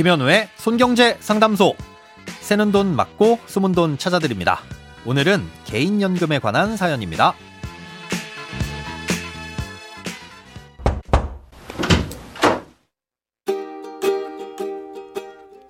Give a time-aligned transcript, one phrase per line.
[0.00, 1.74] 김현우의 손경제 상담소.
[2.40, 4.60] 새는 돈 맞고 숨은 돈 찾아드립니다.
[5.04, 7.34] 오늘은 개인연금에 관한 사연입니다.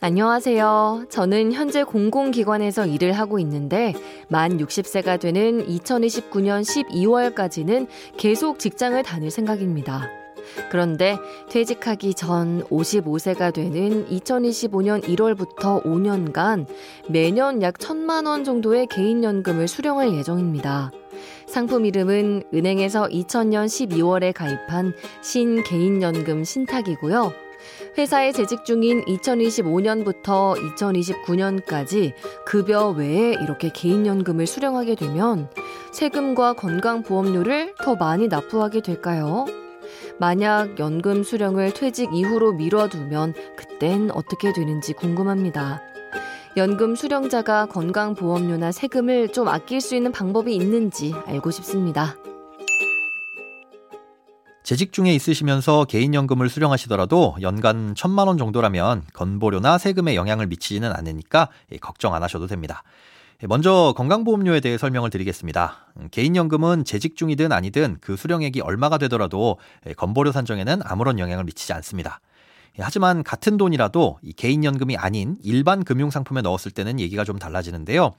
[0.00, 1.06] 안녕하세요.
[1.10, 3.94] 저는 현재 공공기관에서 일을 하고 있는데
[4.28, 10.08] 만 60세가 되는 2029년 12월까지는 계속 직장을 다닐 생각입니다.
[10.70, 11.16] 그런데
[11.48, 16.66] 퇴직하기 전 55세가 되는 2025년 1월부터 5년간
[17.08, 20.92] 매년 약 1천만 원 정도의 개인연금을 수령할 예정입니다.
[21.46, 27.32] 상품 이름은 은행에서 2000년 12월에 가입한 신개인연금 신탁이고요.
[27.98, 32.12] 회사에 재직 중인 2025년부터 2029년까지
[32.46, 35.50] 급여 외에 이렇게 개인연금을 수령하게 되면
[35.92, 39.46] 세금과 건강보험료를 더 많이 납부하게 될까요?
[40.20, 45.80] 만약 연금 수령을 퇴직 이후로 미뤄두면 그땐 어떻게 되는지 궁금합니다.
[46.58, 52.16] 연금 수령자가 건강보험료나 세금을 좀 아낄 수 있는 방법이 있는지 알고 싶습니다.
[54.62, 61.48] 재직 중에 있으시면서 개인연금을 수령하시더라도 연간 천만 원 정도라면 건보료나 세금에 영향을 미치지는 않으니까
[61.80, 62.82] 걱정 안 하셔도 됩니다.
[63.48, 65.86] 먼저 건강보험료에 대해 설명을 드리겠습니다.
[65.98, 69.58] 음, 개인연금은 재직 중이든 아니든 그 수령액이 얼마가 되더라도
[69.96, 72.20] 건보료 산정에는 아무런 영향을 미치지 않습니다.
[72.78, 78.12] 하지만 같은 돈이라도 개인연금이 아닌 일반 금융상품에 넣었을 때는 얘기가 좀 달라지는데요.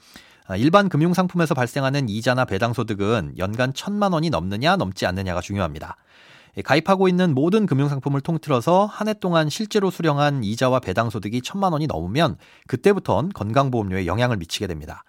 [0.48, 5.98] 아, 일반 금융상품에서 발생하는 이자나 배당소득은 연간 천만 원이 넘느냐 넘지 않느냐가 중요합니다.
[6.64, 11.88] 가입하고 있는 모든 금융상품을 통틀어서 한 해 동안 실제로 수령한 이자와 배당 소득이 천만 원이
[11.88, 15.04] 넘으면 그때부턴 건강보험료에 영향을 미치게 됩니다.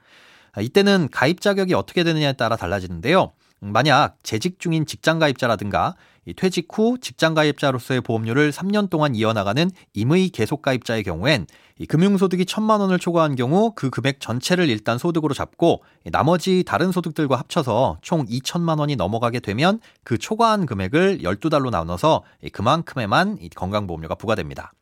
[0.53, 3.33] 아, 이때는 가입 자격이 어떻게 되느냐에 따라 달라지는데요.
[3.63, 5.95] 음, 만약 재직 중인 직장 가입자라든가
[6.37, 11.47] 퇴직 후 직장 가입자로서의 보험료를 3년 동안 이어나가는 임의 계속 가입자의 경우엔
[11.89, 17.99] 금융소득이 천만 원을 초과한 경우 그 금액 전체를 일단 소득으로 잡고 나머지 다른 소득들과 합쳐서
[18.03, 22.23] 총 2천만 원이 넘어가게 되면 그 초과한 금액을 12달로 나눠서
[22.53, 24.73] 그만큼에만 건강보험료가 부과됩니다.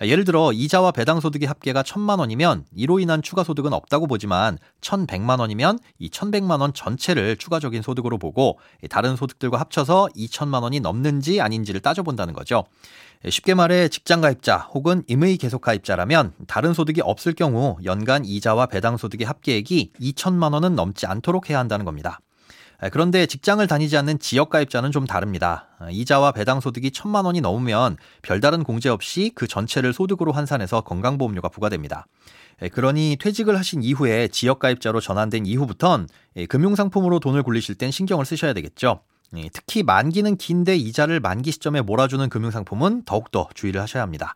[0.00, 5.40] 예를 들어 이자와 배당 소득의 합계가 천만 원이면 이로 인한 추가 소득은 없다고 보지만 천백만
[5.40, 8.58] 원이면 이 천백만 원 전체를 추가적인 소득으로 보고
[8.90, 12.64] 다른 소득들과 합쳐서 이천만 원이 넘는지 아닌지를 따져본다는 거죠.
[13.28, 18.96] 쉽게 말해 직장 가입자 혹은 임의 계속 가입자라면 다른 소득이 없을 경우 연간 이자와 배당
[18.96, 22.20] 소득의 합계액이 2천만 원은 넘지 않도록 해야 한다는 겁니다.
[22.92, 25.68] 그런데 직장을 다니지 않는 지역 가입자는 좀 다릅니다.
[25.90, 32.06] 이자와 배당 소득이 천만 원이 넘으면 별다른 공제 없이 그 전체를 소득으로 환산해서 건강보험료가 부과됩니다.
[32.72, 36.08] 그러니 퇴직을 하신 이후에 지역 가입자로 전환된 이후부턴
[36.48, 39.00] 금융상품으로 돈을 굴리실 땐 신경을 쓰셔야 되겠죠.
[39.52, 44.34] 특히 만기는 긴데 이자를 만기 시점에 몰아주는 금융상품은 더욱더 주의를 하셔야 합니다.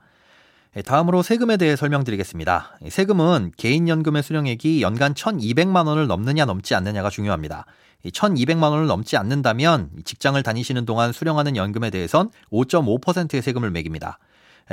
[0.81, 2.79] 다음으로 세금에 대해 설명드리겠습니다.
[2.89, 7.67] 세금은 개인연금의 수령액이 연간 1,200만 원을 넘느냐 넘지 않느냐가 중요합니다.
[8.07, 14.19] 1,200만 원을 넘지 않는다면 직장을 다니시는 동안 수령하는 연금에 대해선 5.5%의 세금을 매깁니다.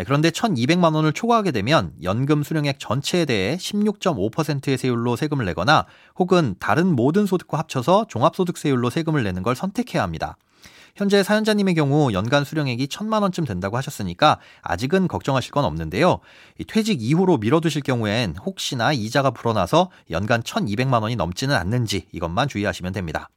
[0.05, 6.95] 그런데 1,200만 원을 초과하게 되면 연금 수령액 전체에 대해 16.5%의 세율로 세금을 내거나 혹은 다른
[6.95, 10.37] 모든 소득과 합쳐서 종합소득세율로 세금을 내는 걸 선택해야 합니다.
[10.95, 16.19] 현재 사연자님의 경우 연간 수령액이 천만 원쯤 된다고 하셨으니까 아직은 걱정하실 건 없는데요.
[16.67, 23.29] 퇴직 이후로 미뤄두실 경우엔 혹시나 이자가 불어나서 연간 1,200만 원이 넘지는 않는지 이것만 주의하시면 됩니다.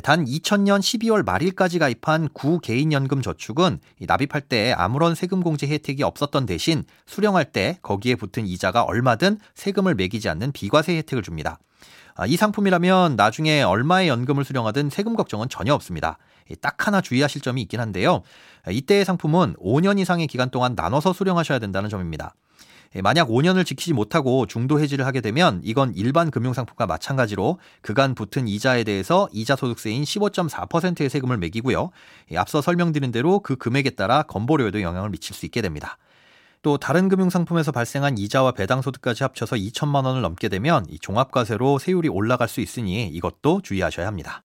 [0.00, 6.46] 단 2000년 12월 말일까지 가입한 구 개인연금 저축은 납입할 때 아무런 세금 공제 혜택이 없었던
[6.46, 11.58] 대신 수령할 때 거기에 붙은 이자가 얼마든 세금을 매기지 않는 비과세 혜택을 줍니다.
[12.14, 16.18] 아, 이 상품이라면 나중에 얼마의 연금을 수령하든 세금 걱정은 전혀 없습니다.
[16.60, 18.22] 딱 하나 주의하실 점이 있긴 한데요.
[18.70, 22.34] 이때의 상품은 5년 이상의 기간 동안 나눠서 수령하셔야 된다는 점입니다.
[23.02, 28.84] 만약 5년을 지키지 못하고 중도 해지를 하게 되면 이건 일반 금융상품과 마찬가지로 그간 붙은 이자에
[28.84, 31.90] 대해서 이자 소득세인 15.4%의 세금을 매기고요.
[32.36, 35.96] 앞서 설명드린 대로 그 금액에 따라 건보료에도 영향을 미칠 수 있게 됩니다.
[36.60, 42.48] 또 다른 금융상품에서 발생한 이자와 배당소득까지 합쳐서 2천만 원을 넘게 되면 이 종합과세로 세율이 올라갈
[42.48, 44.44] 수 있으니 이것도 주의하셔야 합니다.